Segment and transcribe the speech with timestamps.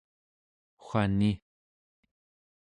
[0.89, 1.29] wani